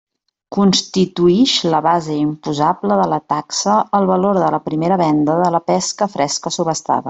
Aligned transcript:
Constituïx 0.55 1.51
la 1.73 1.81
base 1.87 2.15
imposable 2.21 2.97
de 3.01 3.05
la 3.13 3.21
taxa 3.35 3.77
el 4.01 4.11
valor 4.13 4.41
de 4.45 4.49
la 4.57 4.61
primera 4.71 4.99
venda 5.03 5.37
de 5.45 5.53
la 5.59 5.65
pesca 5.71 6.11
fresca 6.19 6.55
subhastada. 6.59 6.99